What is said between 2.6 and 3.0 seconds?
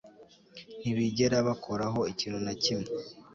kimwe